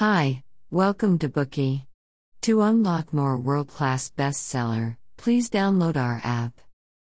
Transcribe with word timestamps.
Hi, 0.00 0.44
welcome 0.70 1.18
to 1.18 1.28
Bookey. 1.28 1.84
To 2.40 2.62
unlock 2.62 3.12
more 3.12 3.36
world 3.36 3.68
class 3.68 4.10
bestseller, 4.10 4.96
please 5.18 5.50
download 5.50 5.98
our 5.98 6.22
app. 6.24 6.58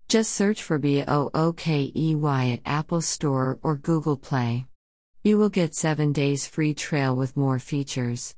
Just 0.08 0.32
search 0.32 0.62
for 0.62 0.78
B 0.78 1.04
O 1.06 1.30
O 1.34 1.52
K 1.52 1.92
E 1.94 2.14
Y 2.14 2.48
at 2.48 2.62
Apple 2.64 3.02
Store 3.02 3.58
or 3.62 3.76
Google 3.76 4.16
Play. 4.16 4.64
You 5.22 5.36
will 5.36 5.50
get 5.50 5.74
7 5.74 6.14
days 6.14 6.46
free 6.46 6.72
trial 6.72 7.14
with 7.14 7.36
more 7.36 7.58
features. 7.58 8.34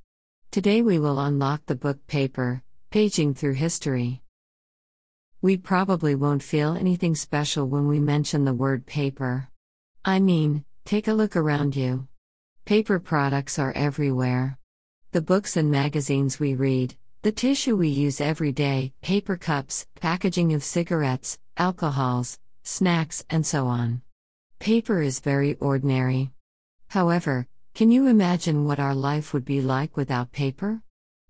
Today 0.50 0.82
we 0.82 0.98
will 0.98 1.20
unlock 1.20 1.66
the 1.66 1.76
book 1.76 2.04
paper, 2.08 2.64
paging 2.90 3.34
through 3.34 3.54
history. 3.54 4.20
We 5.40 5.58
probably 5.58 6.16
won't 6.16 6.42
feel 6.42 6.74
anything 6.74 7.14
special 7.14 7.68
when 7.68 7.86
we 7.86 8.00
mention 8.00 8.44
the 8.44 8.60
word 8.64 8.84
paper. 8.84 9.48
I 10.04 10.18
mean, 10.18 10.64
take 10.84 11.06
a 11.06 11.12
look 11.12 11.36
around 11.36 11.76
you. 11.76 12.08
Paper 12.70 13.00
products 13.00 13.58
are 13.58 13.72
everywhere. 13.72 14.56
The 15.10 15.20
books 15.20 15.56
and 15.56 15.72
magazines 15.72 16.38
we 16.38 16.54
read, 16.54 16.94
the 17.22 17.32
tissue 17.32 17.74
we 17.74 17.88
use 17.88 18.20
every 18.20 18.52
day, 18.52 18.92
paper 19.02 19.36
cups, 19.36 19.88
packaging 19.96 20.52
of 20.52 20.62
cigarettes, 20.62 21.36
alcohols, 21.56 22.38
snacks, 22.62 23.24
and 23.28 23.44
so 23.44 23.66
on. 23.66 24.02
Paper 24.60 25.02
is 25.02 25.18
very 25.18 25.56
ordinary. 25.56 26.30
However, 26.86 27.48
can 27.74 27.90
you 27.90 28.06
imagine 28.06 28.64
what 28.64 28.78
our 28.78 28.94
life 28.94 29.34
would 29.34 29.44
be 29.44 29.60
like 29.60 29.96
without 29.96 30.30
paper? 30.30 30.80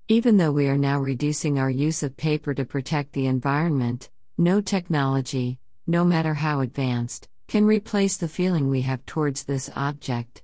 Even 0.09 0.37
though 0.37 0.53
we 0.53 0.69
are 0.69 0.77
now 0.77 1.01
reducing 1.01 1.59
our 1.59 1.71
use 1.71 2.03
of 2.03 2.19
paper 2.19 2.53
to 2.53 2.67
protect 2.67 3.15
the 3.15 3.25
environment, 3.25 4.11
no 4.37 4.61
technology, 4.61 5.59
no 5.87 6.05
matter 6.05 6.35
how 6.35 6.61
advanced, 6.61 7.31
can 7.49 7.65
replace 7.65 8.19
the 8.19 8.29
feeling 8.29 8.69
we 8.69 8.83
have 8.83 9.07
towards 9.07 9.45
this 9.45 9.71
object. 9.75 10.43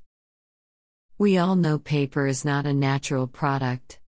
We 1.18 1.38
all 1.38 1.56
know 1.56 1.78
paper 1.78 2.26
is 2.26 2.44
not 2.44 2.66
a 2.66 2.74
natural 2.74 3.26
product. 3.26 4.00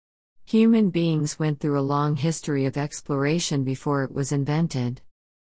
Human 0.44 0.90
beings 0.90 1.40
went 1.40 1.62
through 1.62 1.80
a 1.80 1.92
long 1.96 2.18
history 2.18 2.66
of 2.66 2.76
exploration 2.76 3.64
before 3.64 4.04
it 4.04 4.14
was 4.14 4.34
invented. 4.34 5.00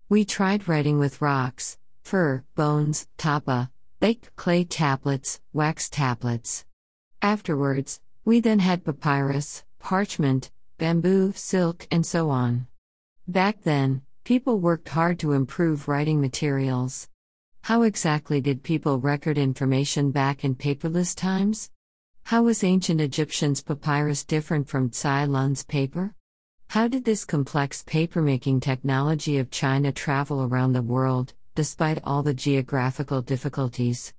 We 0.08 0.24
tried 0.24 0.68
writing 0.68 1.00
with 1.00 1.20
rocks, 1.20 1.80
fur, 2.04 2.44
bones, 2.54 3.08
tapa, 3.18 3.72
baked 4.00 4.36
clay 4.36 4.66
tablets, 4.66 5.42
wax 5.52 5.90
tablets. 5.90 6.64
Afterwards, 7.24 8.02
we 8.24 8.40
then 8.40 8.60
had 8.60 8.86
papyrus, 8.86 9.64
parchment, 9.80 10.52
bamboo, 10.78 11.34
silk, 11.36 11.88
and 11.90 12.06
so 12.06 12.30
on. 12.30 12.68
Back 13.28 13.64
then, 13.64 14.04
people 14.24 14.60
worked 14.60 14.90
hard 14.90 15.18
to 15.22 15.34
improve 15.34 15.88
writing 15.88 16.22
materials. 16.22 17.10
How 17.68 17.82
exactly 17.82 18.40
did 18.40 18.64
people 18.64 18.98
record 18.98 19.38
information 19.38 20.12
back 20.12 20.46
in 20.46 20.56
paperless 20.56 21.14
times? 21.14 21.70
How 22.24 22.44
was 22.44 22.64
ancient 22.64 23.02
Egyptians' 23.02 23.62
papyrus 23.62 24.24
different 24.24 24.70
from 24.70 24.90
Cai 24.90 25.26
Lun's 25.26 25.66
paper? 25.66 26.16
How 26.70 26.88
did 26.88 27.04
this 27.04 27.26
complex 27.26 27.84
papermaking 27.84 28.62
technology 28.62 29.38
of 29.38 29.52
China 29.52 29.92
travel 29.92 30.44
around 30.44 30.72
the 30.72 30.82
world, 30.82 31.34
despite 31.56 32.00
all 32.06 32.24
the 32.24 32.34
geographical 32.34 33.22
difficulties? 33.22 34.14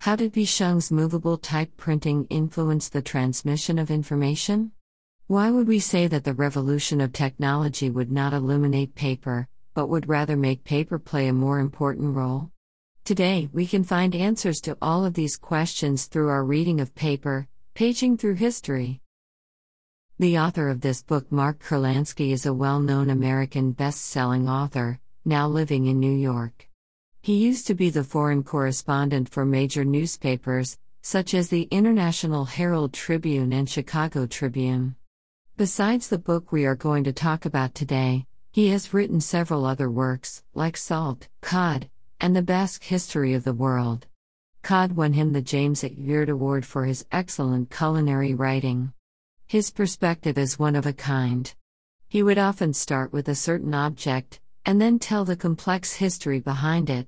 How 0.00 0.16
did 0.16 0.32
Bisheng's 0.32 0.90
movable 0.90 1.38
type 1.38 1.76
printing 1.76 2.24
influence 2.30 2.88
the 2.88 3.00
transmission 3.00 3.78
of 3.78 3.92
information? 3.92 4.72
Why 5.28 5.52
would 5.52 5.68
we 5.68 5.78
say 5.78 6.08
that 6.08 6.24
the 6.24 6.34
revolution 6.34 7.00
of 7.00 7.12
technology 7.12 7.90
would 7.90 8.10
not 8.10 8.32
eliminate 8.32 8.96
paper, 8.96 9.46
but 9.72 9.88
would 9.88 10.08
rather 10.08 10.36
make 10.36 10.64
paper 10.64 10.98
play 10.98 11.28
a 11.28 11.32
more 11.32 11.60
important 11.60 12.16
role? 12.16 12.50
Today, 13.08 13.48
we 13.54 13.66
can 13.66 13.84
find 13.84 14.14
answers 14.14 14.60
to 14.60 14.76
all 14.82 15.02
of 15.02 15.14
these 15.14 15.38
questions 15.38 16.04
through 16.04 16.28
our 16.28 16.44
reading 16.44 16.78
of 16.78 16.94
paper, 16.94 17.48
paging 17.72 18.18
through 18.18 18.34
history. 18.34 19.00
The 20.18 20.38
author 20.38 20.68
of 20.68 20.82
this 20.82 21.02
book, 21.02 21.32
Mark 21.32 21.58
Kurlansky, 21.58 22.32
is 22.32 22.44
a 22.44 22.52
well 22.52 22.80
known 22.80 23.08
American 23.08 23.72
best 23.72 24.02
selling 24.02 24.46
author, 24.46 25.00
now 25.24 25.48
living 25.48 25.86
in 25.86 25.98
New 25.98 26.12
York. 26.12 26.68
He 27.22 27.36
used 27.36 27.66
to 27.68 27.74
be 27.74 27.88
the 27.88 28.04
foreign 28.04 28.42
correspondent 28.42 29.30
for 29.30 29.46
major 29.46 29.86
newspapers, 29.86 30.76
such 31.00 31.32
as 31.32 31.48
the 31.48 31.66
International 31.70 32.44
Herald 32.44 32.92
Tribune 32.92 33.54
and 33.54 33.70
Chicago 33.70 34.26
Tribune. 34.26 34.96
Besides 35.56 36.08
the 36.08 36.18
book 36.18 36.52
we 36.52 36.66
are 36.66 36.76
going 36.76 37.04
to 37.04 37.14
talk 37.14 37.46
about 37.46 37.74
today, 37.74 38.26
he 38.52 38.68
has 38.68 38.92
written 38.92 39.22
several 39.22 39.64
other 39.64 39.90
works, 39.90 40.42
like 40.52 40.76
Salt, 40.76 41.28
Cod, 41.40 41.88
and 42.20 42.34
the 42.34 42.42
Basque 42.42 42.84
History 42.84 43.34
of 43.34 43.44
the 43.44 43.52
World. 43.52 44.06
Cod 44.62 44.92
won 44.92 45.12
him 45.12 45.32
the 45.32 45.42
James 45.42 45.82
Beard 45.82 46.28
Award 46.28 46.66
for 46.66 46.84
his 46.84 47.06
excellent 47.12 47.70
culinary 47.70 48.34
writing. 48.34 48.92
His 49.46 49.70
perspective 49.70 50.36
is 50.36 50.58
one 50.58 50.76
of 50.76 50.86
a 50.86 50.92
kind. 50.92 51.54
He 52.08 52.22
would 52.22 52.38
often 52.38 52.74
start 52.74 53.12
with 53.12 53.28
a 53.28 53.34
certain 53.34 53.72
object, 53.72 54.40
and 54.64 54.80
then 54.80 54.98
tell 54.98 55.24
the 55.24 55.36
complex 55.36 55.94
history 55.94 56.40
behind 56.40 56.90
it. 56.90 57.06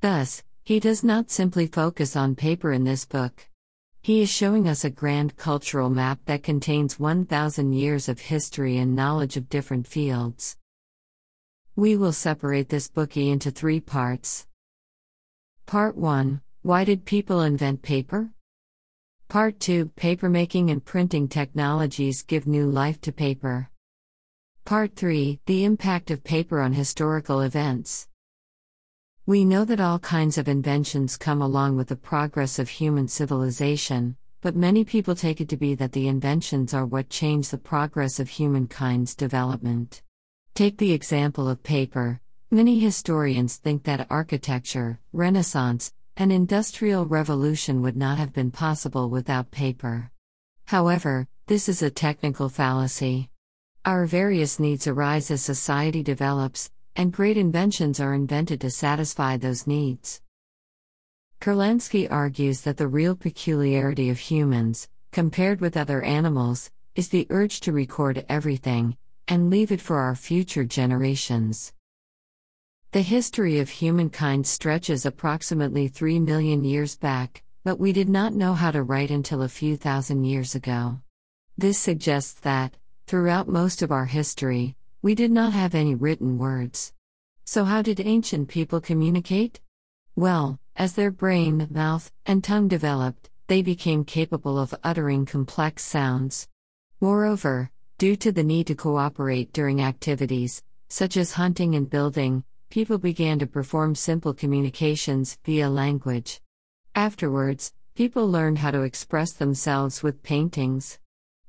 Thus, 0.00 0.42
he 0.64 0.80
does 0.80 1.04
not 1.04 1.30
simply 1.30 1.66
focus 1.66 2.16
on 2.16 2.34
paper 2.34 2.72
in 2.72 2.84
this 2.84 3.04
book. 3.04 3.46
He 4.02 4.22
is 4.22 4.30
showing 4.30 4.68
us 4.68 4.84
a 4.84 4.90
grand 4.90 5.36
cultural 5.36 5.90
map 5.90 6.20
that 6.26 6.42
contains 6.42 6.98
1,000 6.98 7.72
years 7.72 8.08
of 8.08 8.20
history 8.20 8.78
and 8.78 8.96
knowledge 8.96 9.36
of 9.36 9.48
different 9.48 9.86
fields. 9.86 10.56
We 11.78 11.94
will 11.94 12.14
separate 12.14 12.70
this 12.70 12.88
Bookey 12.88 13.30
into 13.30 13.50
three 13.50 13.80
parts. 13.80 14.46
Part 15.66 15.94
1 15.94 16.40
Why 16.62 16.84
did 16.84 17.04
people 17.04 17.42
invent 17.42 17.82
paper? 17.82 18.30
Part 19.28 19.60
2 19.60 19.90
Papermaking 19.94 20.70
and 20.70 20.82
printing 20.82 21.28
technologies 21.28 22.22
give 22.22 22.46
new 22.46 22.70
life 22.70 22.98
to 23.02 23.12
paper. 23.12 23.68
Part 24.64 24.96
3 24.96 25.38
The 25.44 25.64
impact 25.64 26.10
of 26.10 26.24
paper 26.24 26.62
on 26.62 26.72
historical 26.72 27.42
events. 27.42 28.08
We 29.26 29.44
know 29.44 29.66
that 29.66 29.78
all 29.78 29.98
kinds 29.98 30.38
of 30.38 30.48
inventions 30.48 31.18
come 31.18 31.42
along 31.42 31.76
with 31.76 31.88
the 31.88 31.96
progress 31.96 32.58
of 32.58 32.70
human 32.70 33.06
civilization, 33.06 34.16
but 34.40 34.56
many 34.56 34.82
people 34.82 35.14
take 35.14 35.42
it 35.42 35.48
to 35.50 35.58
be 35.58 35.74
that 35.74 35.92
the 35.92 36.08
inventions 36.08 36.72
are 36.72 36.86
what 36.86 37.10
change 37.10 37.50
the 37.50 37.58
progress 37.58 38.18
of 38.18 38.30
humankind's 38.30 39.14
development. 39.14 40.00
Take 40.56 40.78
the 40.78 40.92
example 40.92 41.50
of 41.50 41.62
paper. 41.62 42.18
Many 42.50 42.78
historians 42.78 43.56
think 43.56 43.82
that 43.82 44.06
architecture, 44.08 44.98
Renaissance, 45.12 45.92
and 46.16 46.32
Industrial 46.32 47.04
Revolution 47.04 47.82
would 47.82 47.94
not 47.94 48.16
have 48.16 48.32
been 48.32 48.50
possible 48.50 49.10
without 49.10 49.50
paper. 49.50 50.10
However, 50.64 51.28
this 51.46 51.68
is 51.68 51.82
a 51.82 51.90
technical 51.90 52.48
fallacy. 52.48 53.28
Our 53.84 54.06
various 54.06 54.58
needs 54.58 54.86
arise 54.86 55.30
as 55.30 55.42
society 55.42 56.02
develops, 56.02 56.70
and 56.96 57.12
great 57.12 57.36
inventions 57.36 58.00
are 58.00 58.14
invented 58.14 58.62
to 58.62 58.70
satisfy 58.70 59.36
those 59.36 59.66
needs. 59.66 60.22
Kurlansky 61.38 62.10
argues 62.10 62.62
that 62.62 62.78
the 62.78 62.88
real 62.88 63.14
peculiarity 63.14 64.08
of 64.08 64.18
humans, 64.18 64.88
compared 65.12 65.60
with 65.60 65.76
other 65.76 66.00
animals, 66.00 66.70
is 66.94 67.10
the 67.10 67.26
urge 67.28 67.60
to 67.60 67.72
record 67.72 68.24
everything, 68.30 68.96
and 69.28 69.50
leave 69.50 69.72
it 69.72 69.80
for 69.80 69.98
our 69.98 70.14
future 70.14 70.64
generations. 70.64 71.72
The 72.92 73.02
history 73.02 73.58
of 73.58 73.68
humankind 73.68 74.46
stretches 74.46 75.04
approximately 75.04 75.88
3 75.88 76.20
million 76.20 76.64
years 76.64 76.96
back, 76.96 77.42
but 77.64 77.78
we 77.78 77.92
did 77.92 78.08
not 78.08 78.32
know 78.32 78.54
how 78.54 78.70
to 78.70 78.82
write 78.82 79.10
until 79.10 79.42
a 79.42 79.48
few 79.48 79.76
thousand 79.76 80.24
years 80.24 80.54
ago. 80.54 81.00
This 81.58 81.78
suggests 81.78 82.40
that, 82.40 82.76
throughout 83.06 83.48
most 83.48 83.82
of 83.82 83.90
our 83.90 84.06
history, 84.06 84.76
we 85.02 85.14
did 85.14 85.30
not 85.30 85.52
have 85.52 85.74
any 85.74 85.94
written 85.94 86.38
words. 86.38 86.92
So, 87.44 87.64
how 87.64 87.82
did 87.82 88.00
ancient 88.00 88.48
people 88.48 88.80
communicate? 88.80 89.60
Well, 90.14 90.58
as 90.76 90.94
their 90.94 91.10
brain, 91.10 91.68
mouth, 91.70 92.12
and 92.24 92.42
tongue 92.42 92.68
developed, 92.68 93.30
they 93.46 93.62
became 93.62 94.04
capable 94.04 94.58
of 94.58 94.74
uttering 94.82 95.26
complex 95.26 95.84
sounds. 95.84 96.48
Moreover, 97.00 97.70
Due 97.98 98.14
to 98.14 98.30
the 98.30 98.44
need 98.44 98.66
to 98.66 98.74
cooperate 98.74 99.54
during 99.54 99.80
activities, 99.80 100.62
such 100.90 101.16
as 101.16 101.32
hunting 101.32 101.74
and 101.74 101.88
building, 101.88 102.44
people 102.68 102.98
began 102.98 103.38
to 103.38 103.46
perform 103.46 103.94
simple 103.94 104.34
communications 104.34 105.38
via 105.46 105.70
language. 105.70 106.42
Afterwards, 106.94 107.72
people 107.94 108.30
learned 108.30 108.58
how 108.58 108.70
to 108.70 108.82
express 108.82 109.32
themselves 109.32 110.02
with 110.02 110.22
paintings. 110.22 110.98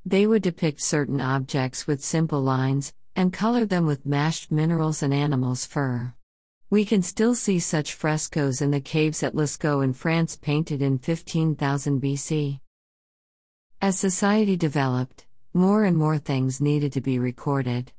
They 0.05 0.25
would 0.25 0.41
depict 0.41 0.81
certain 0.81 1.19
objects 1.19 1.85
with 1.85 2.01
simple 2.01 2.41
lines, 2.41 2.93
and 3.13 3.33
color 3.33 3.65
them 3.65 3.85
with 3.85 4.05
mashed 4.05 4.49
minerals 4.49 5.03
and 5.03 5.13
animals' 5.13 5.65
fur. 5.65 6.13
We 6.69 6.85
can 6.85 7.01
still 7.01 7.35
see 7.35 7.59
such 7.59 7.93
frescoes 7.93 8.61
in 8.61 8.71
the 8.71 8.79
caves 8.79 9.21
at 9.21 9.35
Lascaux 9.35 9.83
in 9.83 9.91
France 9.91 10.37
painted 10.37 10.81
in 10.81 10.99
15,000 10.99 12.01
BC. 12.01 12.61
As 13.81 13.99
society 13.99 14.55
developed, 14.55 15.26
more 15.57 15.83
and 15.85 15.97
more 15.97 16.19
things 16.19 16.61
needed 16.61 16.93
to 16.93 17.01
be 17.01 17.17
recorded. 17.17 17.91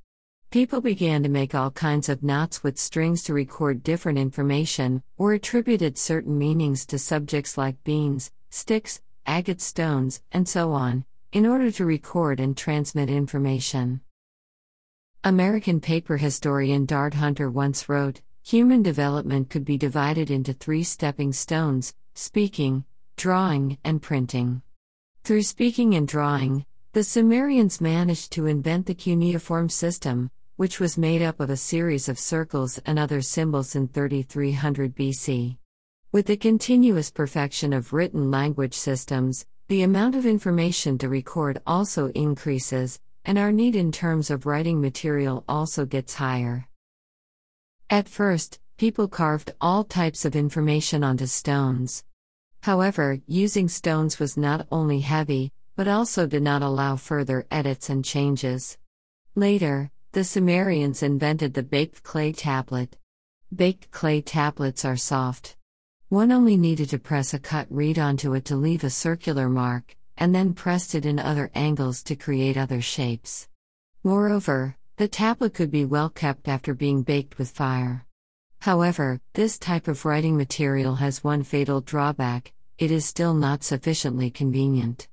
People 0.50 0.80
began 0.80 1.22
to 1.24 1.28
make 1.28 1.54
all 1.54 1.72
kinds 1.72 2.08
of 2.08 2.22
knots 2.22 2.62
with 2.62 2.78
strings 2.78 3.24
to 3.24 3.34
record 3.34 3.82
different 3.82 4.16
information, 4.16 5.02
or 5.18 5.32
attributed 5.32 5.98
certain 5.98 6.38
meanings 6.38 6.86
to 6.86 6.98
subjects 6.98 7.58
like 7.58 7.82
beans, 7.84 8.30
sticks, 8.48 9.02
agate 9.26 9.60
stones, 9.60 10.22
and 10.32 10.48
so 10.48 10.72
on, 10.72 11.04
in 11.32 11.44
order 11.44 11.70
to 11.72 11.84
record 11.84 12.40
and 12.40 12.56
transmit 12.56 13.10
information. 13.10 14.00
American 15.24 15.80
paper 15.80 16.16
historian 16.16 16.86
Dard 16.86 17.14
Hunter 17.14 17.50
once 17.50 17.88
wrote 17.88 18.22
Human 18.44 18.82
development 18.82 19.50
could 19.50 19.64
be 19.64 19.76
divided 19.76 20.30
into 20.30 20.52
three 20.54 20.84
stepping 20.84 21.32
stones 21.32 21.92
speaking, 22.14 22.84
drawing, 23.16 23.78
and 23.84 24.00
printing. 24.00 24.62
Through 25.24 25.42
speaking 25.42 25.94
and 25.94 26.08
drawing, 26.08 26.64
the 26.92 27.04
Sumerians 27.04 27.82
managed 27.82 28.32
to 28.32 28.46
invent 28.46 28.86
the 28.86 28.94
cuneiform 28.94 29.68
system, 29.68 30.30
which 30.56 30.80
was 30.80 30.96
made 30.96 31.20
up 31.20 31.38
of 31.38 31.50
a 31.50 31.56
series 31.56 32.08
of 32.08 32.18
circles 32.18 32.80
and 32.86 32.98
other 32.98 33.20
symbols 33.20 33.76
in 33.76 33.88
3300 33.88 34.96
BC. 34.96 35.58
With 36.12 36.26
the 36.26 36.36
continuous 36.38 37.10
perfection 37.10 37.74
of 37.74 37.92
written 37.92 38.30
language 38.30 38.72
systems, 38.72 39.44
the 39.68 39.82
amount 39.82 40.14
of 40.14 40.24
information 40.24 40.96
to 40.98 41.10
record 41.10 41.60
also 41.66 42.08
increases, 42.12 42.98
and 43.26 43.36
our 43.36 43.52
need 43.52 43.76
in 43.76 43.92
terms 43.92 44.30
of 44.30 44.46
writing 44.46 44.80
material 44.80 45.44
also 45.46 45.84
gets 45.84 46.14
higher. 46.14 46.66
At 47.90 48.08
first, 48.08 48.58
people 48.78 49.08
carved 49.08 49.52
all 49.60 49.84
types 49.84 50.24
of 50.24 50.34
information 50.34 51.04
onto 51.04 51.26
stones. 51.26 52.02
However, 52.62 53.18
using 53.26 53.68
stones 53.68 54.18
was 54.18 54.38
not 54.38 54.66
only 54.72 55.00
heavy, 55.00 55.52
but 55.78 55.86
also 55.86 56.26
did 56.26 56.42
not 56.42 56.60
allow 56.60 56.96
further 56.96 57.46
edits 57.52 57.88
and 57.88 58.04
changes. 58.04 58.76
Later, 59.36 59.92
the 60.10 60.24
Sumerians 60.24 61.04
invented 61.04 61.54
the 61.54 61.62
baked 61.62 62.02
clay 62.02 62.32
tablet. 62.32 62.96
Baked 63.54 63.92
clay 63.92 64.20
tablets 64.20 64.84
are 64.84 64.96
soft. 64.96 65.56
One 66.08 66.32
only 66.32 66.56
needed 66.56 66.90
to 66.90 66.98
press 66.98 67.32
a 67.32 67.38
cut 67.38 67.68
reed 67.70 67.96
onto 67.96 68.34
it 68.34 68.44
to 68.46 68.56
leave 68.56 68.82
a 68.82 68.90
circular 68.90 69.48
mark, 69.48 69.94
and 70.16 70.34
then 70.34 70.52
pressed 70.52 70.96
it 70.96 71.06
in 71.06 71.20
other 71.20 71.48
angles 71.54 72.02
to 72.02 72.16
create 72.16 72.56
other 72.56 72.80
shapes. 72.80 73.48
Moreover, 74.02 74.76
the 74.96 75.06
tablet 75.06 75.54
could 75.54 75.70
be 75.70 75.84
well 75.84 76.10
kept 76.10 76.48
after 76.48 76.74
being 76.74 77.04
baked 77.04 77.38
with 77.38 77.52
fire. 77.52 78.04
However, 78.62 79.20
this 79.34 79.60
type 79.60 79.86
of 79.86 80.04
writing 80.04 80.36
material 80.36 80.96
has 80.96 81.22
one 81.22 81.44
fatal 81.44 81.80
drawback 81.80 82.52
it 82.78 82.90
is 82.90 83.04
still 83.04 83.34
not 83.34 83.62
sufficiently 83.62 84.30
convenient. 84.30 85.07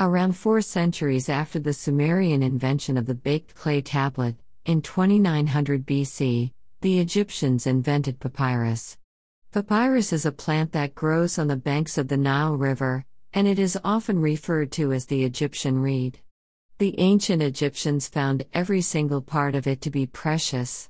Around 0.00 0.36
four 0.36 0.60
centuries 0.60 1.28
after 1.28 1.58
the 1.58 1.72
Sumerian 1.72 2.40
invention 2.40 2.96
of 2.96 3.06
the 3.06 3.16
baked 3.16 3.56
clay 3.56 3.80
tablet, 3.80 4.36
in 4.64 4.80
2900 4.80 5.84
BC, 5.84 6.52
the 6.82 7.00
Egyptians 7.00 7.66
invented 7.66 8.20
papyrus. 8.20 8.96
Papyrus 9.50 10.12
is 10.12 10.24
a 10.24 10.30
plant 10.30 10.70
that 10.70 10.94
grows 10.94 11.36
on 11.36 11.48
the 11.48 11.56
banks 11.56 11.98
of 11.98 12.06
the 12.06 12.16
Nile 12.16 12.56
River, 12.56 13.06
and 13.34 13.48
it 13.48 13.58
is 13.58 13.76
often 13.82 14.20
referred 14.20 14.70
to 14.70 14.92
as 14.92 15.06
the 15.06 15.24
Egyptian 15.24 15.80
reed. 15.80 16.20
The 16.78 16.94
ancient 17.00 17.42
Egyptians 17.42 18.06
found 18.06 18.46
every 18.54 18.82
single 18.82 19.20
part 19.20 19.56
of 19.56 19.66
it 19.66 19.80
to 19.80 19.90
be 19.90 20.06
precious. 20.06 20.88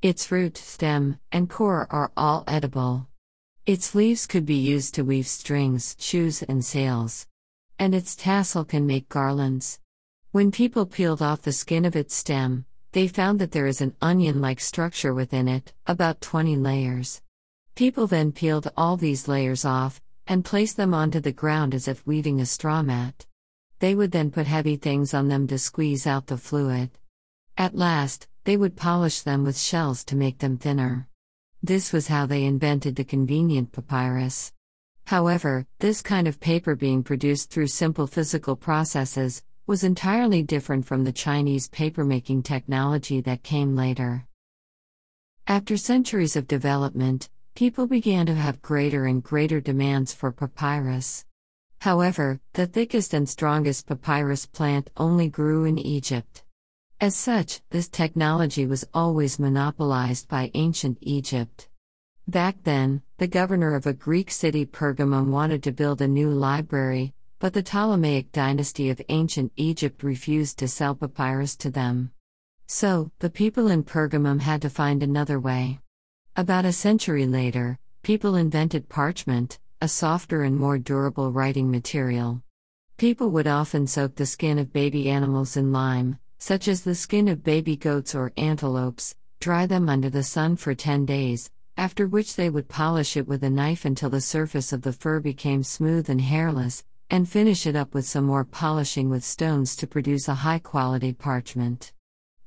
Its 0.00 0.32
root, 0.32 0.56
stem, 0.56 1.18
and 1.30 1.50
core 1.50 1.86
are 1.90 2.10
all 2.16 2.42
edible. 2.48 3.06
Its 3.66 3.94
leaves 3.94 4.26
could 4.26 4.46
be 4.46 4.54
used 4.54 4.94
to 4.94 5.04
weave 5.04 5.26
strings, 5.26 5.94
shoes, 5.98 6.42
and 6.42 6.64
sails. 6.64 7.26
And 7.78 7.94
its 7.94 8.16
tassel 8.16 8.64
can 8.64 8.86
make 8.86 9.08
garlands. 9.08 9.80
When 10.32 10.50
people 10.50 10.86
peeled 10.86 11.20
off 11.20 11.42
the 11.42 11.52
skin 11.52 11.84
of 11.84 11.96
its 11.96 12.14
stem, 12.14 12.64
they 12.92 13.08
found 13.08 13.38
that 13.40 13.52
there 13.52 13.66
is 13.66 13.80
an 13.80 13.94
onion 14.00 14.40
like 14.40 14.60
structure 14.60 15.12
within 15.12 15.48
it, 15.48 15.74
about 15.86 16.20
20 16.22 16.56
layers. 16.56 17.20
People 17.74 18.06
then 18.06 18.32
peeled 18.32 18.72
all 18.76 18.96
these 18.96 19.28
layers 19.28 19.64
off 19.66 20.00
and 20.26 20.44
placed 20.44 20.78
them 20.78 20.94
onto 20.94 21.20
the 21.20 21.32
ground 21.32 21.74
as 21.74 21.86
if 21.86 22.06
weaving 22.06 22.40
a 22.40 22.46
straw 22.46 22.82
mat. 22.82 23.26
They 23.78 23.94
would 23.94 24.12
then 24.12 24.30
put 24.30 24.46
heavy 24.46 24.76
things 24.76 25.12
on 25.12 25.28
them 25.28 25.46
to 25.48 25.58
squeeze 25.58 26.06
out 26.06 26.26
the 26.28 26.38
fluid. 26.38 26.90
At 27.58 27.76
last, 27.76 28.26
they 28.44 28.56
would 28.56 28.76
polish 28.76 29.20
them 29.20 29.44
with 29.44 29.58
shells 29.58 30.02
to 30.04 30.16
make 30.16 30.38
them 30.38 30.56
thinner. 30.56 31.08
This 31.62 31.92
was 31.92 32.08
how 32.08 32.24
they 32.26 32.44
invented 32.44 32.96
the 32.96 33.04
convenient 33.04 33.72
papyrus. 33.72 34.52
However, 35.06 35.66
this 35.78 36.02
kind 36.02 36.26
of 36.26 36.40
paper 36.40 36.74
being 36.74 37.04
produced 37.04 37.50
through 37.50 37.68
simple 37.68 38.08
physical 38.08 38.56
processes 38.56 39.44
was 39.64 39.84
entirely 39.84 40.42
different 40.42 40.84
from 40.84 41.04
the 41.04 41.12
Chinese 41.12 41.68
papermaking 41.68 42.42
technology 42.42 43.20
that 43.20 43.44
came 43.44 43.76
later. 43.76 44.26
After 45.46 45.76
centuries 45.76 46.34
of 46.34 46.48
development, 46.48 47.28
people 47.54 47.86
began 47.86 48.26
to 48.26 48.34
have 48.34 48.60
greater 48.62 49.06
and 49.06 49.22
greater 49.22 49.60
demands 49.60 50.12
for 50.12 50.32
papyrus. 50.32 51.24
However, 51.80 52.40
the 52.54 52.66
thickest 52.66 53.14
and 53.14 53.28
strongest 53.28 53.86
papyrus 53.86 54.44
plant 54.46 54.90
only 54.96 55.28
grew 55.28 55.64
in 55.64 55.78
Egypt. 55.78 56.42
As 57.00 57.14
such, 57.14 57.60
this 57.70 57.88
technology 57.88 58.66
was 58.66 58.84
always 58.92 59.38
monopolized 59.38 60.26
by 60.26 60.50
ancient 60.54 60.98
Egypt. 61.00 61.68
Back 62.28 62.64
then, 62.64 63.02
the 63.18 63.28
governor 63.28 63.76
of 63.76 63.86
a 63.86 63.92
Greek 63.92 64.32
city 64.32 64.66
Pergamum 64.66 65.30
wanted 65.30 65.62
to 65.62 65.70
build 65.70 66.02
a 66.02 66.08
new 66.08 66.28
library, 66.28 67.14
but 67.38 67.52
the 67.52 67.62
Ptolemaic 67.62 68.32
dynasty 68.32 68.90
of 68.90 69.00
ancient 69.08 69.52
Egypt 69.54 70.02
refused 70.02 70.58
to 70.58 70.66
sell 70.66 70.96
papyrus 70.96 71.54
to 71.54 71.70
them. 71.70 72.10
So, 72.66 73.12
the 73.20 73.30
people 73.30 73.68
in 73.68 73.84
Pergamum 73.84 74.40
had 74.40 74.60
to 74.62 74.70
find 74.70 75.04
another 75.04 75.38
way. 75.38 75.78
About 76.34 76.64
a 76.64 76.72
century 76.72 77.26
later, 77.26 77.78
people 78.02 78.34
invented 78.34 78.88
parchment, 78.88 79.60
a 79.80 79.86
softer 79.86 80.42
and 80.42 80.56
more 80.56 80.78
durable 80.78 81.30
writing 81.30 81.70
material. 81.70 82.42
People 82.96 83.30
would 83.30 83.46
often 83.46 83.86
soak 83.86 84.16
the 84.16 84.26
skin 84.26 84.58
of 84.58 84.72
baby 84.72 85.08
animals 85.08 85.56
in 85.56 85.70
lime, 85.70 86.18
such 86.38 86.66
as 86.66 86.82
the 86.82 86.96
skin 86.96 87.28
of 87.28 87.44
baby 87.44 87.76
goats 87.76 88.16
or 88.16 88.32
antelopes, 88.36 89.14
dry 89.38 89.64
them 89.64 89.88
under 89.88 90.10
the 90.10 90.24
sun 90.24 90.56
for 90.56 90.74
10 90.74 91.06
days, 91.06 91.52
after 91.76 92.06
which 92.06 92.36
they 92.36 92.48
would 92.48 92.68
polish 92.68 93.16
it 93.16 93.28
with 93.28 93.42
a 93.42 93.50
knife 93.50 93.84
until 93.84 94.10
the 94.10 94.20
surface 94.20 94.72
of 94.72 94.82
the 94.82 94.92
fur 94.92 95.20
became 95.20 95.62
smooth 95.62 96.08
and 96.08 96.20
hairless, 96.20 96.84
and 97.10 97.28
finish 97.28 97.66
it 97.66 97.76
up 97.76 97.94
with 97.94 98.06
some 98.06 98.24
more 98.24 98.44
polishing 98.44 99.08
with 99.08 99.22
stones 99.22 99.76
to 99.76 99.86
produce 99.86 100.28
a 100.28 100.34
high 100.34 100.58
quality 100.58 101.12
parchment. 101.12 101.92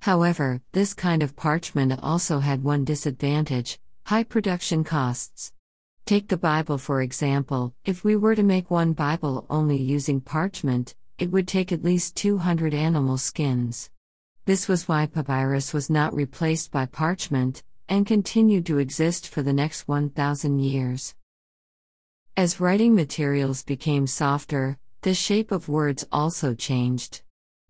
However, 0.02 0.62
this 0.72 0.94
kind 0.94 1.22
of 1.22 1.36
parchment 1.36 1.98
also 2.02 2.40
had 2.40 2.64
one 2.64 2.86
disadvantage 2.86 3.80
high 4.06 4.24
production 4.24 4.84
costs. 4.84 5.54
Take 6.06 6.30
the 6.30 6.38
Bible 6.38 6.80
for 6.80 7.04
example, 7.04 7.76
if 7.86 8.04
we 8.04 8.16
were 8.16 8.34
to 8.34 8.42
make 8.42 8.72
one 8.72 8.94
Bible 8.94 9.46
only 9.52 9.78
using 9.78 10.20
parchment, 10.20 10.96
it 11.20 11.30
would 11.30 11.48
take 11.48 11.72
at 11.72 11.84
least 11.84 12.16
200 12.16 12.74
animal 12.74 13.18
skins. 13.18 13.92
This 14.46 14.68
was 14.68 14.88
why 14.88 15.06
papyrus 15.06 15.74
was 15.74 15.92
not 15.92 16.16
replaced 16.16 16.72
by 16.72 16.88
parchment, 16.88 17.62
and 17.90 18.06
continued 18.06 18.66
to 18.68 18.78
exist 18.78 19.28
for 19.28 19.42
the 19.42 19.52
next 19.52 19.88
1,000 19.88 20.60
years. 20.60 21.16
As 22.38 22.60
writing 22.62 22.96
materials 22.96 23.64
became 23.64 24.08
softer, 24.08 24.78
the 25.02 25.14
shape 25.14 25.52
of 25.52 25.68
words 25.68 26.06
also 26.12 26.54
changed. 26.54 27.22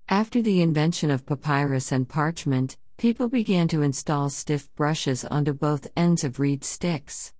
After 0.09 0.41
the 0.41 0.61
invention 0.61 1.09
of 1.09 1.25
papyrus 1.25 1.91
and 1.91 2.07
parchment, 2.07 2.77
people 2.97 3.29
began 3.29 3.67
to 3.69 3.81
install 3.81 4.29
stiff 4.29 4.69
brushes 4.75 5.23
onto 5.23 5.53
both 5.53 5.87
ends 5.95 6.23
of 6.23 6.39
reed 6.39 6.63
sticks. 6.63 7.33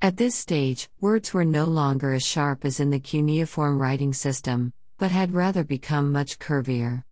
At 0.00 0.16
this 0.16 0.34
stage, 0.34 0.88
words 1.00 1.34
were 1.34 1.44
no 1.44 1.64
longer 1.64 2.14
as 2.14 2.26
sharp 2.26 2.64
as 2.64 2.80
in 2.80 2.90
the 2.90 2.98
cuneiform 2.98 3.80
writing 3.80 4.12
system, 4.12 4.72
but 4.98 5.10
had 5.10 5.34
rather 5.34 5.64
become 5.64 6.10
much 6.10 6.38
curvier. 6.38 7.04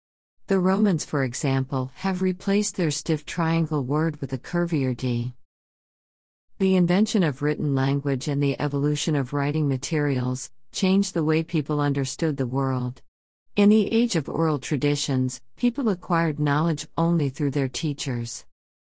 The 0.50 0.58
Romans, 0.58 1.04
for 1.04 1.22
example, 1.22 1.92
have 1.94 2.22
replaced 2.22 2.74
their 2.74 2.90
stiff 2.90 3.24
triangle 3.24 3.84
word 3.84 4.20
with 4.20 4.32
a 4.32 4.36
curvier 4.36 4.96
D. 4.96 5.32
The 6.58 6.74
invention 6.74 7.22
of 7.22 7.40
written 7.40 7.76
language 7.76 8.26
and 8.26 8.42
the 8.42 8.60
evolution 8.60 9.14
of 9.14 9.32
writing 9.32 9.68
materials 9.68 10.50
changed 10.72 11.14
the 11.14 11.22
way 11.22 11.44
people 11.44 11.80
understood 11.80 12.36
the 12.36 12.48
world. 12.48 13.00
In 13.54 13.68
the 13.68 13.92
age 13.92 14.16
of 14.16 14.28
oral 14.28 14.58
traditions, 14.58 15.40
people 15.54 15.88
acquired 15.88 16.40
knowledge 16.40 16.88
only 16.98 17.28
through 17.28 17.52
their 17.52 17.68
teachers. 17.68 18.44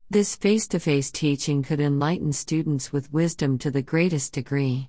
This 0.09 0.37
face 0.37 0.67
to 0.69 0.81
face 0.81 1.11
teaching 1.11 1.63
could 1.63 1.79
enlighten 1.79 2.33
students 2.33 2.91
with 2.91 3.13
wisdom 3.13 3.59
to 3.59 3.71
the 3.71 3.83
greatest 3.83 4.33
degree. 4.33 4.89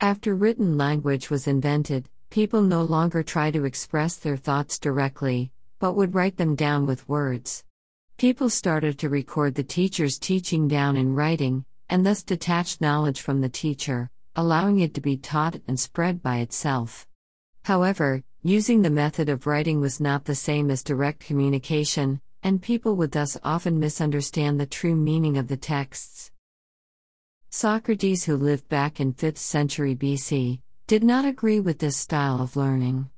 After 0.00 0.36
written 0.36 0.78
language 0.78 1.28
was 1.28 1.48
invented, 1.48 2.08
People 2.34 2.62
no 2.62 2.82
longer 2.82 3.22
try 3.22 3.52
to 3.52 3.64
express 3.64 4.16
their 4.16 4.36
thoughts 4.36 4.80
directly, 4.80 5.52
but 5.78 5.94
would 5.94 6.14
write 6.14 6.36
them 6.36 6.54
down 6.54 6.86
with 6.86 7.08
words. 7.08 7.64
People 8.16 8.48
started 8.48 8.98
to 8.98 9.08
record 9.08 9.54
the 9.54 9.62
teacher's 9.62 10.18
teaching 10.18 10.68
down 10.68 10.96
in 10.96 11.14
writing, 11.14 11.64
and 11.88 12.06
thus 12.06 12.22
detached 12.22 12.80
knowledge 12.80 13.20
from 13.20 13.40
the 13.40 13.48
teacher, 13.48 14.10
allowing 14.36 14.80
it 14.80 14.94
to 14.94 15.00
be 15.00 15.16
taught 15.16 15.60
and 15.66 15.78
spread 15.78 16.22
by 16.22 16.38
itself. 16.38 17.06
However, 17.64 18.22
using 18.42 18.82
the 18.82 18.90
method 18.90 19.28
of 19.28 19.46
writing 19.46 19.80
was 19.80 20.00
not 20.00 20.24
the 20.24 20.34
same 20.34 20.70
as 20.70 20.82
direct 20.82 21.20
communication, 21.20 22.20
and 22.42 22.60
people 22.60 22.94
would 22.96 23.12
thus 23.12 23.38
often 23.42 23.80
misunderstand 23.80 24.60
the 24.60 24.66
true 24.66 24.94
meaning 24.94 25.38
of 25.38 25.48
the 25.48 25.56
texts. 25.56 26.30
Socrates, 27.50 28.24
who 28.24 28.36
lived 28.36 28.68
back 28.68 29.00
in 29.00 29.14
5th 29.14 29.38
century 29.38 29.94
BC, 29.94 30.60
did 30.86 31.02
not 31.02 31.24
agree 31.24 31.60
with 31.60 31.78
this 31.78 31.96
style 31.96 32.42
of 32.42 32.56
learning. 32.56 33.08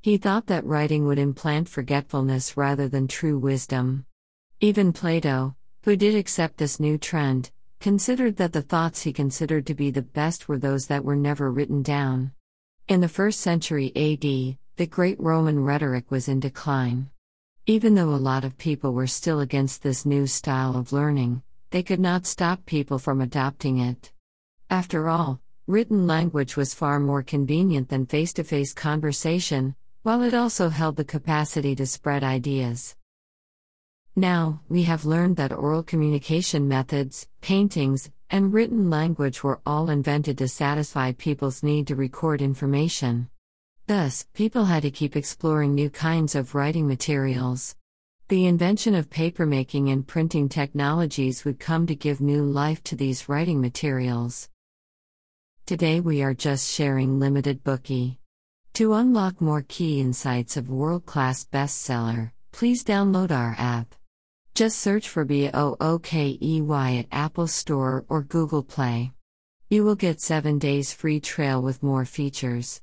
He 0.00 0.16
thought 0.16 0.46
that 0.46 0.64
writing 0.64 1.06
would 1.06 1.18
implant 1.18 1.68
forgetfulness 1.68 2.56
rather 2.56 2.88
than 2.88 3.08
true 3.08 3.36
wisdom. 3.36 4.06
Even 4.60 4.92
Plato, 4.92 5.56
who 5.82 5.96
did 5.96 6.14
accept 6.14 6.56
this 6.56 6.78
new 6.78 6.98
trend, 6.98 7.50
considered 7.80 8.36
that 8.36 8.52
the 8.52 8.62
thoughts 8.62 9.02
he 9.02 9.12
considered 9.12 9.66
to 9.66 9.74
be 9.74 9.90
the 9.90 10.02
best 10.02 10.48
were 10.48 10.58
those 10.58 10.86
that 10.86 11.04
were 11.04 11.16
never 11.16 11.50
written 11.50 11.82
down. 11.82 12.30
In 12.86 13.00
the 13.00 13.08
first 13.08 13.40
century 13.40 13.88
AD, 13.96 14.56
the 14.76 14.86
great 14.86 15.18
Roman 15.18 15.58
rhetoric 15.64 16.12
was 16.12 16.28
in 16.28 16.38
decline. 16.38 17.10
Even 17.66 17.96
though 17.96 18.14
a 18.14 18.26
lot 18.30 18.44
of 18.44 18.56
people 18.56 18.92
were 18.92 19.08
still 19.08 19.40
against 19.40 19.82
this 19.82 20.06
new 20.06 20.28
style 20.28 20.76
of 20.76 20.92
learning, 20.92 21.42
they 21.70 21.82
could 21.82 22.00
not 22.00 22.24
stop 22.24 22.64
people 22.66 23.00
from 23.00 23.20
adopting 23.20 23.78
it. 23.78 24.12
After 24.70 25.08
all, 25.08 25.40
written 25.66 26.06
language 26.06 26.56
was 26.56 26.72
far 26.72 27.00
more 27.00 27.24
convenient 27.24 27.88
than 27.88 28.06
face 28.06 28.32
to 28.34 28.44
face 28.44 28.72
conversation, 28.72 29.74
while 30.08 30.22
it 30.22 30.32
also 30.32 30.70
held 30.70 30.96
the 30.96 31.04
capacity 31.04 31.74
to 31.74 31.84
spread 31.84 32.24
ideas. 32.24 32.96
Now, 34.16 34.62
we 34.66 34.84
have 34.84 35.04
learned 35.04 35.36
that 35.36 35.52
oral 35.52 35.82
communication 35.82 36.66
methods, 36.66 37.28
paintings, 37.42 38.10
and 38.30 38.50
written 38.50 38.88
language 38.88 39.44
were 39.44 39.60
all 39.66 39.90
invented 39.90 40.38
to 40.38 40.48
satisfy 40.48 41.12
people's 41.12 41.62
need 41.62 41.88
to 41.88 41.94
record 41.94 42.40
information. 42.40 43.28
Thus, 43.86 44.26
people 44.32 44.64
had 44.64 44.84
to 44.84 44.90
keep 44.90 45.14
exploring 45.14 45.74
new 45.74 45.90
kinds 45.90 46.34
of 46.34 46.54
writing 46.54 46.88
materials. 46.88 47.76
The 48.28 48.46
invention 48.46 48.94
of 48.94 49.10
papermaking 49.10 49.92
and 49.92 50.06
printing 50.06 50.48
technologies 50.48 51.44
would 51.44 51.60
come 51.60 51.86
to 51.86 51.94
give 51.94 52.22
new 52.22 52.44
life 52.44 52.82
to 52.84 52.96
these 52.96 53.28
writing 53.28 53.60
materials. 53.60 54.48
Today 55.66 56.00
we 56.00 56.22
are 56.22 56.32
just 56.32 56.66
sharing 56.66 57.20
limited 57.20 57.62
Bookey. 57.62 58.16
To 58.78 58.94
unlock 58.94 59.40
more 59.40 59.64
key 59.66 59.98
insights 59.98 60.56
of 60.56 60.70
world 60.70 61.04
class 61.04 61.44
bestseller, 61.44 62.30
please 62.52 62.84
download 62.84 63.32
our 63.32 63.56
app. 63.58 63.92
Just 64.54 64.78
search 64.78 65.08
for 65.08 65.24
B 65.24 65.50
O 65.52 65.74
O 65.80 65.98
K 65.98 66.38
E 66.40 66.60
Y 66.60 66.94
at 66.94 67.06
Apple 67.10 67.48
Store 67.48 68.04
or 68.08 68.22
Google 68.22 68.62
Play. 68.62 69.10
You 69.68 69.82
will 69.82 69.96
get 69.96 70.20
7 70.20 70.60
days 70.60 70.92
free 70.92 71.18
trial 71.18 71.60
with 71.60 71.82
more 71.82 72.04
features. 72.04 72.80